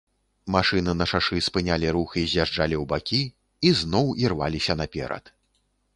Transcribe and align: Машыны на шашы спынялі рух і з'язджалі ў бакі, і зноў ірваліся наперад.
Машыны 0.53 0.95
на 1.01 1.05
шашы 1.11 1.37
спынялі 1.47 1.91
рух 1.99 2.15
і 2.21 2.25
з'язджалі 2.31 2.75
ў 2.83 2.85
бакі, 2.95 3.21
і 3.69 3.77
зноў 3.83 4.05
ірваліся 4.27 4.73
наперад. 4.85 5.35